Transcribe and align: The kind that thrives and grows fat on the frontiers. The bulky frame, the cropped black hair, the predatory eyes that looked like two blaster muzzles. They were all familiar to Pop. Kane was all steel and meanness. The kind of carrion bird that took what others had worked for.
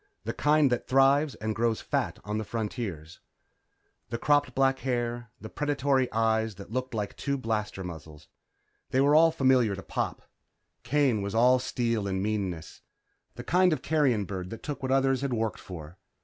The 0.23 0.33
kind 0.33 0.71
that 0.71 0.87
thrives 0.87 1.35
and 1.35 1.55
grows 1.55 1.79
fat 1.79 2.17
on 2.25 2.39
the 2.39 2.43
frontiers. 2.43 3.19
The 4.09 4.17
bulky 4.17 4.17
frame, 4.17 4.17
the 4.17 4.17
cropped 4.17 4.55
black 4.55 4.79
hair, 4.79 5.29
the 5.39 5.47
predatory 5.47 6.11
eyes 6.11 6.55
that 6.55 6.71
looked 6.71 6.95
like 6.95 7.15
two 7.15 7.37
blaster 7.37 7.83
muzzles. 7.83 8.27
They 8.89 8.99
were 8.99 9.13
all 9.13 9.29
familiar 9.31 9.75
to 9.75 9.83
Pop. 9.83 10.23
Kane 10.81 11.21
was 11.21 11.35
all 11.35 11.59
steel 11.59 12.07
and 12.07 12.19
meanness. 12.23 12.81
The 13.35 13.43
kind 13.43 13.71
of 13.71 13.83
carrion 13.83 14.25
bird 14.25 14.49
that 14.49 14.63
took 14.63 14.81
what 14.81 14.91
others 14.91 15.21
had 15.21 15.33
worked 15.33 15.59
for. 15.59 15.99